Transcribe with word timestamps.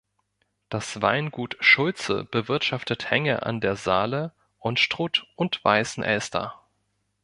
Das 0.69 1.03
Weingut 1.03 1.57
Schulze 1.59 2.23
bewirtschaftet 2.23 3.11
Hänge 3.11 3.43
an 3.43 3.61
der 3.61 3.75
Saale, 3.75 4.31
Unstrut 4.57 5.27
und 5.35 5.63
Weißen 5.63 6.01
Elster. 6.01 6.59